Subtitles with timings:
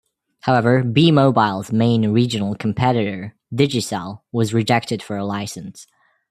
[0.39, 5.85] However, "b"mobile's main regional competitor, Digicel, was rejected for a licence.